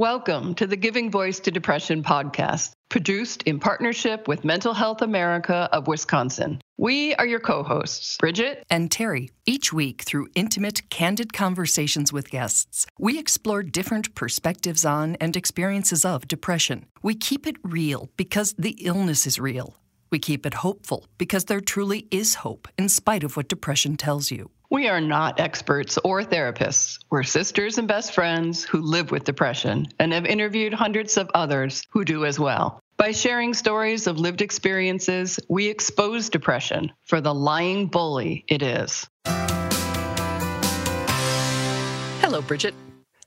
[0.00, 5.68] Welcome to the Giving Voice to Depression podcast, produced in partnership with Mental Health America
[5.72, 6.62] of Wisconsin.
[6.78, 9.28] We are your co hosts, Bridget and Terry.
[9.44, 16.06] Each week, through intimate, candid conversations with guests, we explore different perspectives on and experiences
[16.06, 16.86] of depression.
[17.02, 19.76] We keep it real because the illness is real.
[20.10, 24.30] We keep it hopeful because there truly is hope in spite of what depression tells
[24.30, 24.48] you.
[24.72, 27.00] We are not experts or therapists.
[27.10, 31.82] We're sisters and best friends who live with depression and have interviewed hundreds of others
[31.90, 32.78] who do as well.
[32.96, 39.08] By sharing stories of lived experiences, we expose depression for the lying bully it is.
[42.20, 42.74] Hello, Bridget.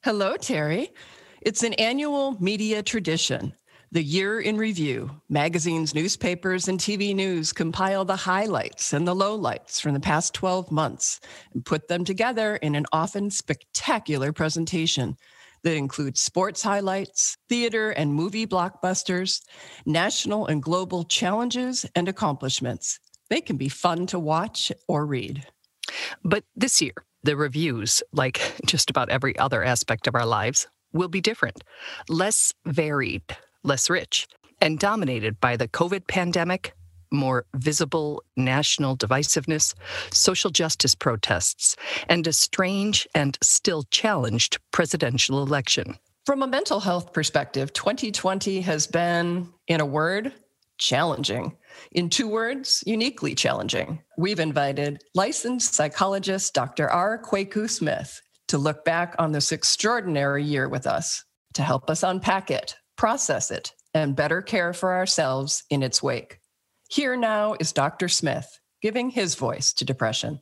[0.01, 0.93] Hello, Terry.
[1.41, 3.53] It's an annual media tradition
[3.93, 5.11] the Year in Review.
[5.29, 10.71] Magazines, newspapers, and TV news compile the highlights and the lowlights from the past 12
[10.71, 11.19] months
[11.53, 15.15] and put them together in an often spectacular presentation
[15.61, 19.41] that includes sports highlights, theater and movie blockbusters,
[19.85, 22.99] national and global challenges and accomplishments.
[23.29, 25.45] They can be fun to watch or read.
[26.23, 31.09] But this year, the reviews, like just about every other aspect of our lives, will
[31.09, 31.63] be different,
[32.09, 33.21] less varied
[33.63, 34.27] less rich,
[34.61, 36.73] and dominated by the COVID pandemic,
[37.11, 39.73] more visible national divisiveness,
[40.11, 41.75] social justice protests,
[42.09, 45.95] and a strange and still challenged presidential election.
[46.25, 50.33] From a mental health perspective, 2020 has been, in a word,
[50.77, 51.55] challenging.
[51.91, 54.01] In two words, uniquely challenging.
[54.17, 56.89] We've invited licensed psychologist Dr.
[56.89, 57.21] R.
[57.21, 62.49] Kwaku Smith to look back on this extraordinary year with us to help us unpack
[62.49, 66.39] it, process it, and better care for ourselves in its wake.
[66.89, 68.07] Here now is Dr.
[68.07, 70.39] Smith giving his voice to depression.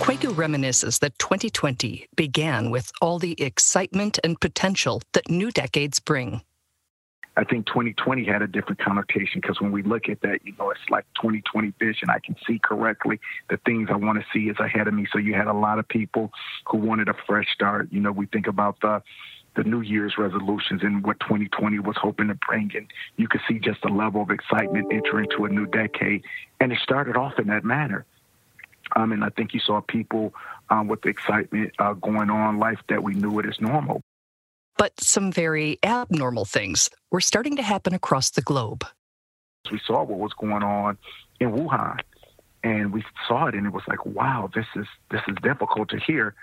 [0.00, 6.40] Kwaku reminisces that 2020 began with all the excitement and potential that new decades bring.
[7.38, 10.70] I think 2020 had a different connotation because when we look at that, you know,
[10.70, 12.10] it's like 2020 vision.
[12.10, 15.06] I can see correctly the things I want to see is ahead of me.
[15.12, 16.32] So you had a lot of people
[16.66, 17.92] who wanted a fresh start.
[17.92, 19.02] You know, we think about the
[19.54, 22.72] the New Year's resolutions and what 2020 was hoping to bring.
[22.74, 26.24] And you could see just the level of excitement entering into a new decade.
[26.60, 28.04] And it started off in that manner.
[28.96, 30.34] Um, and I think you saw people
[30.70, 34.02] um, with the excitement uh, going on, life that we knew it as normal.
[34.78, 38.84] But some very abnormal things were starting to happen across the globe.
[39.70, 40.96] We saw what was going on
[41.40, 41.98] in Wuhan,
[42.62, 45.98] and we saw it, and it was like, wow, this is this is difficult to
[45.98, 46.34] hear,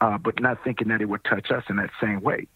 [0.00, 2.48] uh, but not thinking that it would touch us in that same way.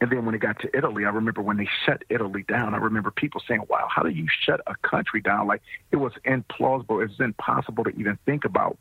[0.00, 2.76] And then when it got to Italy, I remember when they shut Italy down, I
[2.76, 5.46] remember people saying, wow, how do you shut a country down?
[5.46, 5.62] Like
[5.92, 7.02] it was implausible.
[7.02, 8.76] It was impossible to even think about.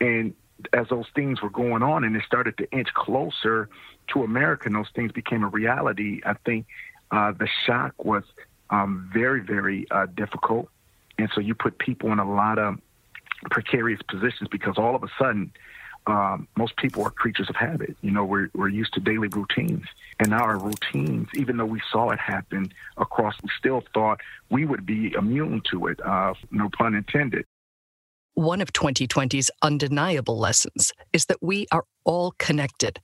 [0.00, 0.34] And
[0.72, 3.68] as those things were going on and it started to inch closer
[4.08, 6.66] to America and those things became a reality, I think
[7.10, 8.24] uh, the shock was
[8.70, 10.68] um, very, very uh, difficult.
[11.18, 12.78] And so you put people in a lot of
[13.50, 15.52] precarious positions because all of a sudden,
[16.06, 17.96] um, most people are creatures of habit.
[18.02, 19.86] You know, we're, we're used to daily routines.
[20.18, 24.66] And now our routines, even though we saw it happen across, we still thought we
[24.66, 27.46] would be immune to it, uh, no pun intended.
[28.34, 33.00] One of 2020's undeniable lessons is that we are all connected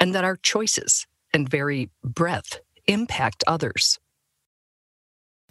[0.00, 4.00] and that our choices and very breath impact others.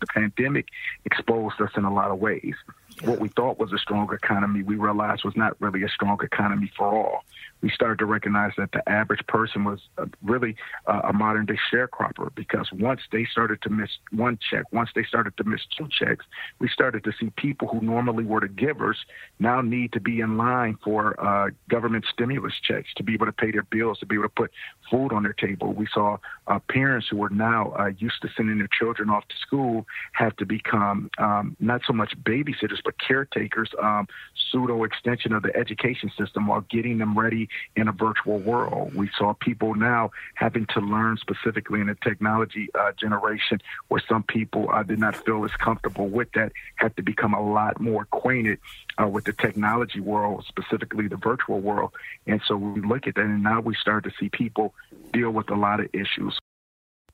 [0.01, 0.67] The pandemic
[1.05, 2.55] exposed us in a lot of ways
[3.03, 6.71] what we thought was a strong economy, we realized was not really a strong economy
[6.77, 7.23] for all.
[7.61, 10.55] We started to recognize that the average person was uh, really
[10.87, 15.03] uh, a modern day sharecropper because once they started to miss one check, once they
[15.03, 16.25] started to miss two checks,
[16.59, 18.97] we started to see people who normally were the givers
[19.39, 23.31] now need to be in line for uh, government stimulus checks to be able to
[23.31, 24.51] pay their bills, to be able to put
[24.89, 25.71] food on their table.
[25.73, 29.35] We saw uh, parents who were now uh, used to sending their children off to
[29.37, 34.07] school have to become um, not so much babysitters, but caretakers, um,
[34.51, 38.93] pseudo extension of the education system while getting them ready in a virtual world.
[38.93, 44.23] We saw people now having to learn specifically in the technology uh, generation where some
[44.23, 48.03] people uh, did not feel as comfortable with that, had to become a lot more
[48.03, 48.59] acquainted
[49.01, 51.91] uh, with the technology world, specifically the virtual world.
[52.27, 54.73] And so we look at that, and now we start to see people
[55.13, 56.37] deal with a lot of issues.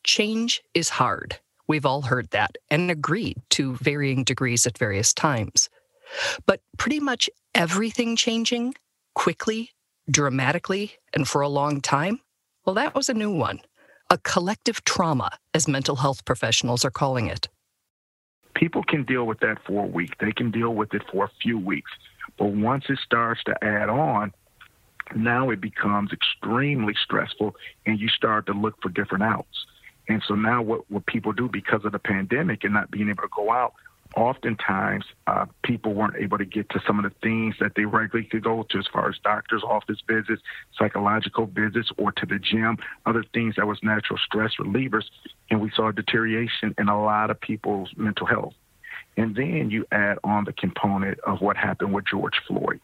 [0.04, 1.40] Change is hard.
[1.68, 5.70] We've all heard that and agreed to varying degrees at various times.
[6.46, 8.76] But pretty much everything changing
[9.14, 9.72] quickly,
[10.10, 12.22] dramatically, and for a long time,
[12.66, 13.60] well, that was a new one.
[14.10, 17.50] A collective trauma, as mental health professionals are calling it.
[18.56, 21.32] People can deal with that for a week, they can deal with it for a
[21.42, 21.92] few weeks.
[22.38, 24.34] But once it starts to add on,
[25.16, 27.56] now it becomes extremely stressful
[27.86, 29.66] and you start to look for different outs.
[30.08, 33.24] And so now what, what people do because of the pandemic and not being able
[33.24, 33.74] to go out,
[34.16, 38.28] oftentimes uh, people weren't able to get to some of the things that they regularly
[38.28, 40.42] could go to as far as doctor's office visits,
[40.78, 45.04] psychological visits, or to the gym, other things that was natural stress relievers.
[45.50, 48.54] And we saw a deterioration in a lot of people's mental health.
[49.18, 52.80] And then you add on the component of what happened with George Floyd.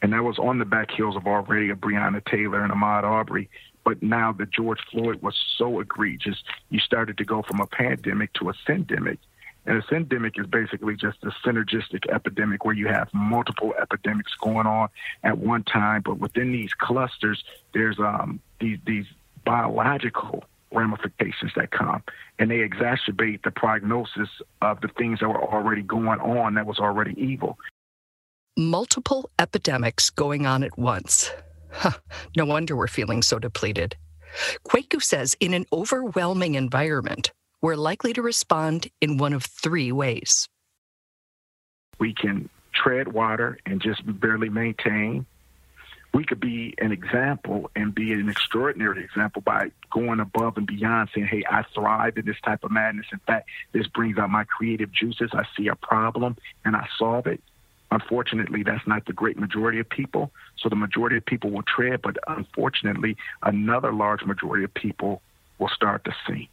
[0.00, 3.50] And that was on the back heels of already of Breonna Taylor and Ahmaud Arbery.
[3.88, 8.34] But now that George Floyd was so egregious, you started to go from a pandemic
[8.34, 9.16] to a syndemic.
[9.64, 14.66] And a syndemic is basically just a synergistic epidemic where you have multiple epidemics going
[14.66, 14.90] on
[15.24, 16.02] at one time.
[16.02, 17.42] But within these clusters,
[17.72, 19.06] there's um, these, these
[19.46, 22.02] biological ramifications that come,
[22.38, 24.28] and they exacerbate the prognosis
[24.60, 27.58] of the things that were already going on that was already evil.
[28.54, 31.32] Multiple epidemics going on at once.
[31.70, 31.92] Huh,
[32.36, 33.96] no wonder we're feeling so depleted.
[34.66, 40.48] Kwaku says in an overwhelming environment, we're likely to respond in one of three ways.
[41.98, 45.26] We can tread water and just barely maintain
[46.14, 51.10] we could be an example and be an extraordinary example by going above and beyond
[51.14, 53.06] saying, hey, I thrive in this type of madness.
[53.12, 55.30] In fact, this brings out my creative juices.
[55.32, 57.42] I see a problem and I solve it.
[57.90, 60.30] Unfortunately, that's not the great majority of people.
[60.58, 65.22] So the majority of people will tread, but unfortunately, another large majority of people
[65.58, 66.50] will start to sink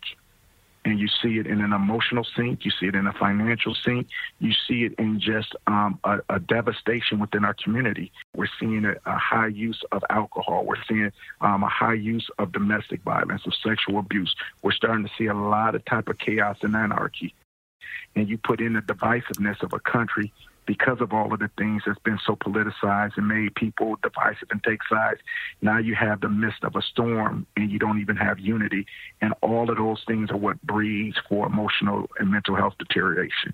[0.86, 4.08] and you see it in an emotional sink, you see it in a financial sink,
[4.40, 8.12] you see it in just um, a, a, devastation within our community.
[8.36, 10.64] We're seeing a, a high use of alcohol.
[10.64, 11.12] We're seeing
[11.42, 14.34] um, a high use of domestic violence, of sexual abuse.
[14.62, 17.34] We're starting to see a lot of type of chaos and anarchy.
[18.16, 20.32] And you put in the divisiveness of a country
[20.66, 24.64] because of all of the things that's been so politicized and made people divisive and
[24.64, 25.20] take sides.
[25.62, 28.86] Now you have the midst of a storm and you don't even have unity.
[29.22, 33.54] And all of those things are what breeds for emotional and mental health deterioration.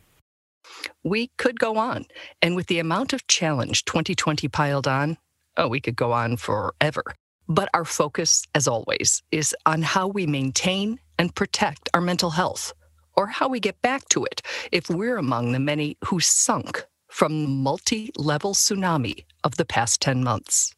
[1.03, 2.05] We could go on.
[2.41, 5.17] And with the amount of challenge 2020 piled on,
[5.57, 7.03] oh, we could go on forever.
[7.47, 12.73] But our focus, as always, is on how we maintain and protect our mental health
[13.15, 14.41] or how we get back to it
[14.71, 20.01] if we're among the many who sunk from the multi level tsunami of the past
[20.01, 20.73] 10 months?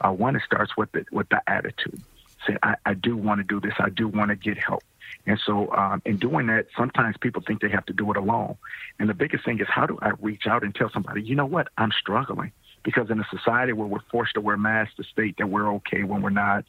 [0.00, 2.02] Uh, one, it starts with the, with the attitude.
[2.46, 3.74] Say, I, I do want to do this.
[3.78, 4.82] I do want to get help.
[5.26, 8.56] And so, um, in doing that, sometimes people think they have to do it alone.
[8.98, 11.46] And the biggest thing is, how do I reach out and tell somebody, you know
[11.46, 12.50] what, I'm struggling?
[12.82, 16.02] Because in a society where we're forced to wear masks to state that we're okay
[16.04, 16.64] when we're not,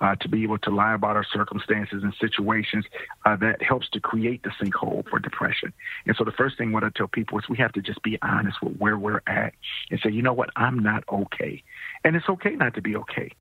[0.00, 2.84] uh, to be able to lie about our circumstances and situations,
[3.26, 5.72] uh, that helps to create the sinkhole for depression.
[6.06, 8.18] And so the first thing what I tell people is we have to just be
[8.22, 9.52] honest with where we're at
[9.90, 11.62] and say, you know what, I'm not okay.
[12.04, 13.32] And it's okay not to be okay.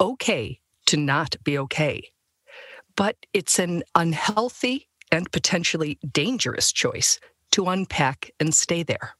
[0.00, 2.10] Okay to not be okay.
[2.96, 7.20] But it's an unhealthy and potentially dangerous choice
[7.52, 9.14] to unpack and stay there.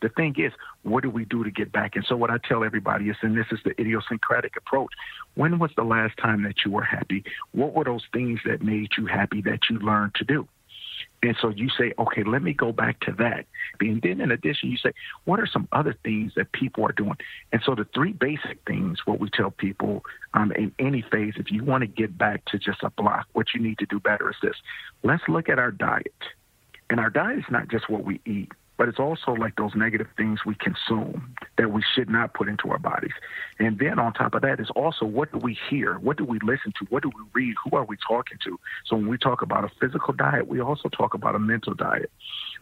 [0.00, 0.52] The thing is,
[0.82, 1.96] what do we do to get back?
[1.96, 4.92] And so, what I tell everybody is, and this is the idiosyncratic approach
[5.34, 7.24] when was the last time that you were happy?
[7.52, 10.48] What were those things that made you happy that you learned to do?
[11.22, 13.46] And so you say, okay, let me go back to that.
[13.80, 14.92] And then in addition, you say,
[15.24, 17.16] what are some other things that people are doing?
[17.52, 21.50] And so the three basic things, what we tell people um, in any phase, if
[21.50, 24.30] you want to get back to just a block, what you need to do better
[24.30, 24.56] is this.
[25.04, 26.12] Let's look at our diet.
[26.90, 30.08] And our diet is not just what we eat but it's also like those negative
[30.16, 33.12] things we consume that we should not put into our bodies.
[33.58, 35.98] And then on top of that is also what do we hear?
[35.98, 36.86] What do we listen to?
[36.88, 37.54] What do we read?
[37.64, 38.58] Who are we talking to?
[38.86, 42.10] So when we talk about a physical diet, we also talk about a mental diet.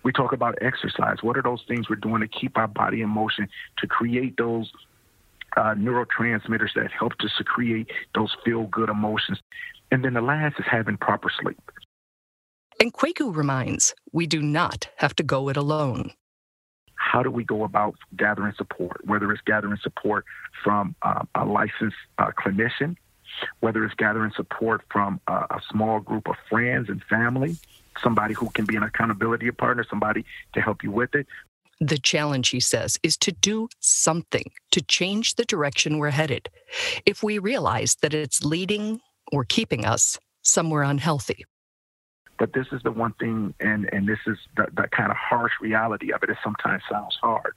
[0.03, 1.19] We talk about exercise.
[1.23, 3.49] What are those things we're doing to keep our body in motion,
[3.79, 4.71] to create those
[5.57, 9.41] uh, neurotransmitters that help to secrete those feel good emotions?
[9.91, 11.61] And then the last is having proper sleep.
[12.81, 16.13] And Kwaku reminds we do not have to go it alone.
[16.95, 20.25] How do we go about gathering support, whether it's gathering support
[20.65, 22.97] from uh, a licensed uh, clinician,
[23.61, 27.57] whether it's gathering support from uh, a small group of friends and family,
[28.03, 31.27] somebody who can be an accountability partner, somebody to help you with it.
[31.81, 36.49] The challenge, he says, is to do something to change the direction we're headed.
[37.05, 39.01] If we realize that it's leading
[39.33, 41.45] or keeping us somewhere unhealthy.
[42.41, 45.53] But this is the one thing, and, and this is the, the kind of harsh
[45.61, 46.31] reality of it.
[46.31, 47.53] It sometimes sounds hard.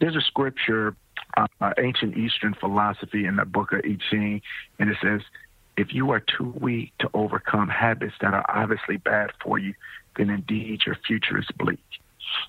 [0.00, 0.94] There's a scripture,
[1.38, 4.42] uh, uh, ancient Eastern philosophy in the book of I Ching,
[4.78, 5.22] and it says,
[5.78, 9.72] if you are too weak to overcome habits that are obviously bad for you,
[10.18, 11.80] then indeed your future is bleak.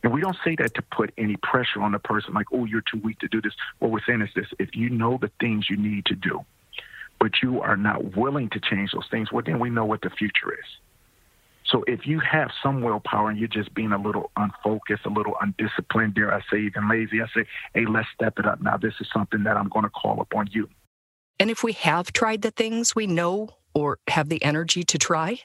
[0.04, 2.84] And we don't say that to put any pressure on the person, like, oh, you're
[2.92, 3.54] too weak to do this.
[3.78, 6.44] What we're saying is this if you know the things you need to do,
[7.22, 10.10] but you are not willing to change those things, well, then we know what the
[10.10, 10.66] future is.
[11.70, 15.36] So if you have some willpower and you're just being a little unfocused, a little
[15.40, 18.62] undisciplined, dare I say even lazy, I say, hey, let's step it up.
[18.62, 20.68] Now, this is something that I'm going to call upon you.
[21.40, 25.40] And if we have tried the things we know or have the energy to try?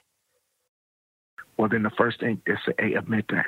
[1.57, 3.45] Well, then the first thing is to a, admit that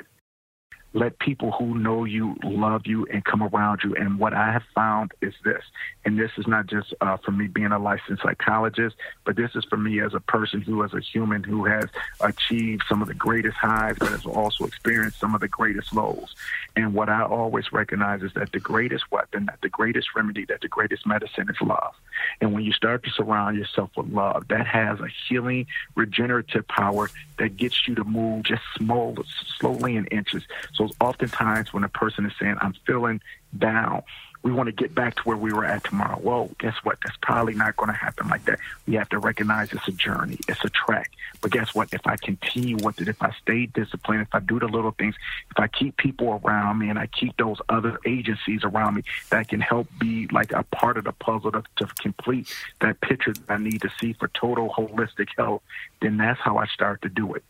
[0.94, 3.94] let people who know you love you and come around you.
[3.94, 5.62] And what I have found is this,
[6.04, 9.64] and this is not just uh, for me being a licensed psychologist, but this is
[9.66, 11.86] for me as a person who, as a human, who has
[12.20, 16.34] achieved some of the greatest highs, but has also experienced some of the greatest lows.
[16.74, 20.62] And what I always recognize is that the greatest weapon, that the greatest remedy, that
[20.62, 21.94] the greatest medicine is love.
[22.40, 27.10] And when you start to surround yourself with love, that has a healing, regenerative power
[27.38, 29.16] that gets you to move just small,
[29.58, 30.42] slowly in inches.
[30.78, 33.20] So oftentimes when a person is saying, I'm feeling
[33.56, 34.04] down,
[34.42, 36.18] we want to get back to where we were at tomorrow.
[36.22, 36.98] Well, guess what?
[37.04, 38.60] That's probably not going to happen like that.
[38.86, 41.10] We have to recognize it's a journey, it's a track.
[41.40, 41.92] But guess what?
[41.92, 45.16] If I continue with it, if I stay disciplined, if I do the little things,
[45.50, 49.48] if I keep people around me and I keep those other agencies around me that
[49.48, 52.48] can help be like a part of the puzzle to, to complete
[52.80, 55.62] that picture that I need to see for total holistic health,
[56.00, 57.42] then that's how I start to do it.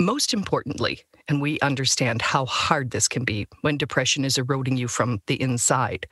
[0.00, 4.88] Most importantly, and we understand how hard this can be when depression is eroding you
[4.88, 6.06] from the inside.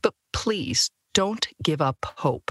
[0.00, 2.50] But please don't give up hope.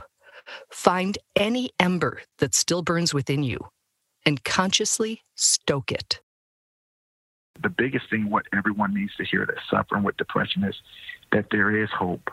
[0.69, 3.57] Find any ember that still burns within you
[4.23, 6.21] and consciously stoke it.
[7.63, 10.75] The biggest thing what everyone needs to hear that's suffering with depression is
[11.31, 12.29] that there is hope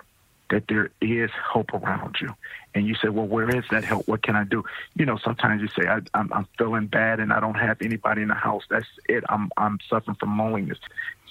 [0.50, 2.34] that there is hope around you.
[2.74, 4.06] And you say, well, where is that help?
[4.06, 4.64] What can I do?
[4.94, 8.22] You know, sometimes you say, I, am I'm feeling bad and I don't have anybody
[8.22, 8.64] in the house.
[8.68, 9.24] That's it.
[9.28, 10.78] I'm, I'm suffering from loneliness.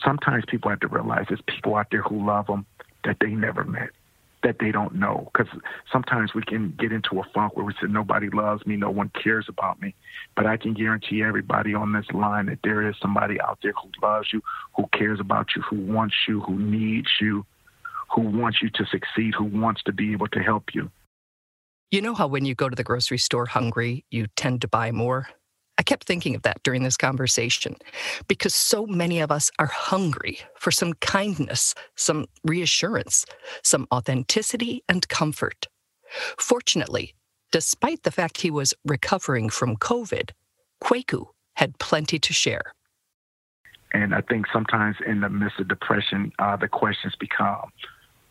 [0.04, 2.66] Sometimes people have to realize there's people out there who love them
[3.04, 3.90] that they never met,
[4.44, 5.30] that they don't know.
[5.32, 5.54] Because
[5.92, 9.10] sometimes we can get into a funk where we say, nobody loves me, no one
[9.10, 9.96] cares about me.
[10.36, 13.90] But I can guarantee everybody on this line that there is somebody out there who
[14.02, 14.42] loves you,
[14.76, 17.46] who cares about you, who wants you, who needs you
[18.20, 20.92] who wants you to succeed, who wants to be able to help you.
[21.92, 24.92] You know how when you go to the grocery store hungry, you tend to buy
[24.92, 25.28] more?
[25.78, 27.78] I kept thinking of that during this conversation
[28.28, 33.26] because so many of us are hungry for some kindness, some reassurance,
[33.64, 35.68] some authenticity and comfort.
[36.38, 37.16] Fortunately,
[37.54, 40.32] despite the fact he was recovering from COVID,
[40.84, 42.74] Kwaku had plenty to share.
[43.94, 47.72] And I think sometimes in the midst of depression, uh, the questions become,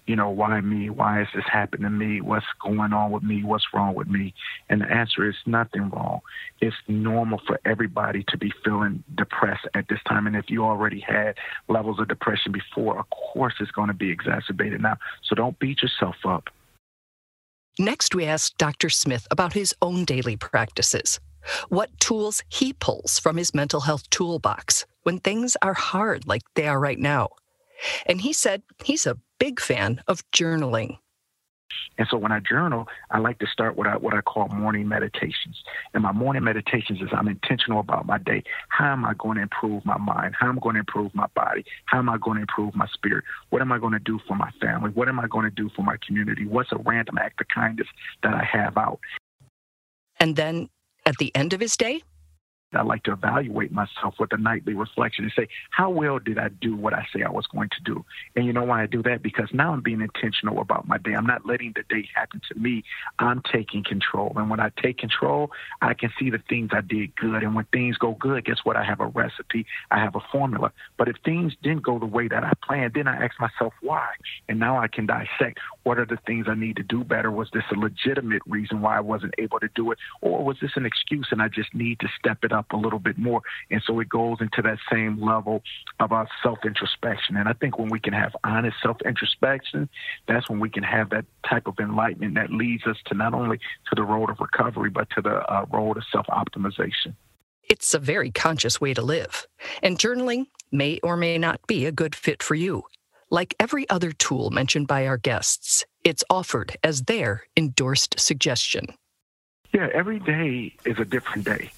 [0.08, 0.88] you know, why me?
[0.88, 2.22] Why is this happening to me?
[2.22, 3.44] What's going on with me?
[3.44, 4.32] What's wrong with me?
[4.70, 6.20] And the answer is nothing wrong.
[6.62, 10.26] It's normal for everybody to be feeling depressed at this time.
[10.26, 11.36] And if you already had
[11.68, 14.96] levels of depression before, of course it's going to be exacerbated now.
[15.22, 16.48] So don't beat yourself up.
[17.78, 18.88] Next, we asked Dr.
[18.88, 21.20] Smith about his own daily practices,
[21.68, 26.66] what tools he pulls from his mental health toolbox when things are hard like they
[26.66, 27.28] are right now.
[28.06, 30.98] And he said he's a big fan of journaling.
[31.98, 35.62] And so when I journal, I like to start with what I call morning meditations.
[35.92, 38.44] And my morning meditations is I'm intentional about my day.
[38.68, 40.34] How am I going to improve my mind?
[40.38, 41.64] How am I going to improve my body?
[41.86, 43.24] How am I going to improve my spirit?
[43.50, 44.90] What am I going to do for my family?
[44.90, 46.46] What am I going to do for my community?
[46.46, 47.88] What's a random act of kindness
[48.22, 49.00] that I have out?
[50.20, 50.70] And then
[51.04, 52.02] at the end of his day,
[52.74, 56.48] I like to evaluate myself with a nightly reflection and say, how well did I
[56.48, 58.04] do what I say I was going to do?
[58.36, 59.22] And you know why I do that?
[59.22, 61.14] Because now I'm being intentional about my day.
[61.14, 62.84] I'm not letting the day happen to me.
[63.18, 64.34] I'm taking control.
[64.36, 67.42] And when I take control, I can see the things I did good.
[67.42, 68.76] And when things go good, guess what?
[68.76, 70.70] I have a recipe, I have a formula.
[70.98, 74.08] But if things didn't go the way that I planned, then I ask myself why.
[74.46, 77.30] And now I can dissect what are the things I need to do better?
[77.30, 79.98] Was this a legitimate reason why I wasn't able to do it?
[80.20, 82.57] Or was this an excuse and I just need to step it up?
[82.58, 83.40] Up a little bit more.
[83.70, 85.62] And so it goes into that same level
[86.00, 87.36] of our self introspection.
[87.36, 89.88] And I think when we can have honest self introspection,
[90.26, 93.58] that's when we can have that type of enlightenment that leads us to not only
[93.58, 97.14] to the road of recovery, but to the uh, road of self optimization.
[97.70, 99.46] It's a very conscious way to live.
[99.82, 102.84] And journaling may or may not be a good fit for you.
[103.30, 108.86] Like every other tool mentioned by our guests, it's offered as their endorsed suggestion.
[109.74, 111.70] Yeah, every day is a different day.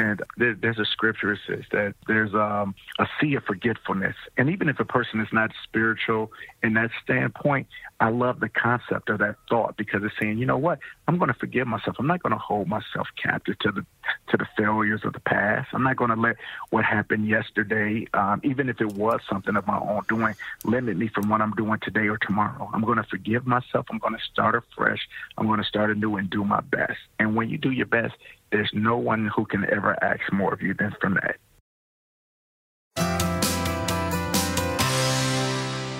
[0.00, 4.16] And there, there's a scripture that says that there's um, a sea of forgetfulness.
[4.38, 7.66] And even if a person is not spiritual in that standpoint,
[8.00, 10.78] I love the concept of that thought because it's saying, you know what?
[11.06, 11.96] I'm going to forgive myself.
[11.98, 13.84] I'm not going to hold myself captive to the
[14.30, 15.68] to the failures of the past.
[15.72, 16.36] I'm not going to let
[16.70, 21.08] what happened yesterday, um, even if it was something of my own doing, limit me
[21.08, 22.70] from what I'm doing today or tomorrow.
[22.72, 23.86] I'm going to forgive myself.
[23.90, 25.06] I'm going to start afresh.
[25.36, 26.98] I'm going to start anew and do my best.
[27.18, 28.14] And when you do your best,
[28.50, 31.36] there's no one who can ever ask more of you than from that.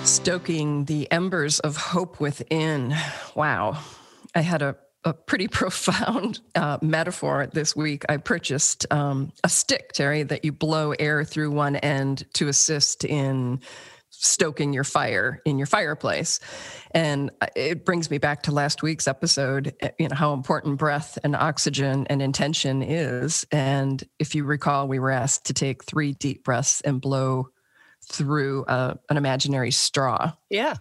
[0.03, 2.95] Stoking the embers of hope within.
[3.35, 3.79] Wow.
[4.35, 8.03] I had a, a pretty profound uh, metaphor this week.
[8.09, 13.05] I purchased um, a stick, Terry, that you blow air through one end to assist
[13.05, 13.61] in
[14.23, 16.39] stoking your fire in your fireplace.
[16.91, 20.77] And uh, it brings me back to last week's episode, uh, you know, how important
[20.77, 23.47] breath and oxygen and intention is.
[23.51, 27.49] And if you recall, we were asked to take three deep breaths and blow
[28.03, 30.33] through a, uh, an imaginary straw.
[30.49, 30.75] Yeah.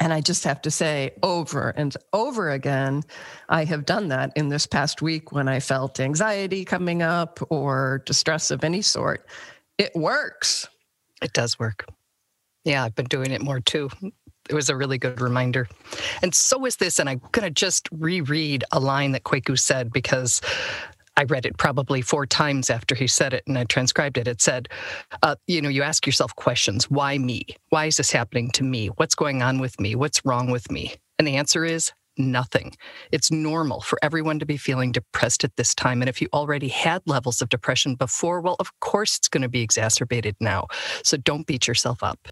[0.00, 3.02] And I just have to say, over and over again,
[3.48, 8.02] I have done that in this past week when I felt anxiety coming up or
[8.06, 9.26] distress of any sort.
[9.76, 10.68] It works.
[11.20, 11.84] It does work.
[12.68, 13.88] Yeah, I've been doing it more too.
[14.50, 15.68] It was a really good reminder.
[16.22, 16.98] And so is this.
[16.98, 20.42] And I'm going to just reread a line that Kwaku said because
[21.16, 24.28] I read it probably four times after he said it and I transcribed it.
[24.28, 24.68] It said,
[25.22, 27.46] uh, you know, you ask yourself questions why me?
[27.70, 28.88] Why is this happening to me?
[28.88, 29.94] What's going on with me?
[29.94, 30.94] What's wrong with me?
[31.18, 32.76] And the answer is nothing.
[33.12, 36.02] It's normal for everyone to be feeling depressed at this time.
[36.02, 39.48] And if you already had levels of depression before, well, of course it's going to
[39.48, 40.66] be exacerbated now.
[41.02, 42.28] So don't beat yourself up.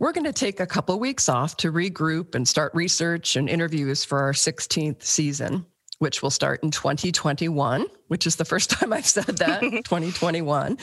[0.00, 4.04] We're going to take a couple weeks off to regroup and start research and interviews
[4.04, 5.66] for our 16th season
[5.98, 10.76] which will start in 2021, which is the first time I've said that 2021,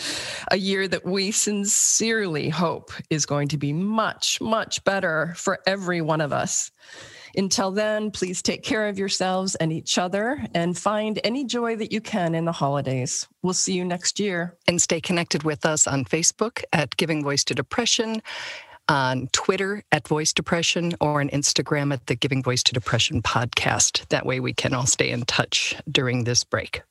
[0.49, 6.01] a year that we sincerely hope is going to be much, much better for every
[6.01, 6.71] one of us.
[7.35, 11.91] Until then, please take care of yourselves and each other and find any joy that
[11.91, 13.27] you can in the holidays.
[13.43, 14.57] We'll see you next year.
[14.67, 18.21] And stay connected with us on Facebook at Giving Voice to Depression
[18.91, 24.05] on Twitter at Voice Depression or on Instagram at the Giving Voice to Depression podcast.
[24.09, 26.81] That way we can all stay in touch during this break.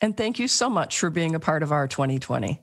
[0.00, 2.62] And thank you so much for being a part of our 2020.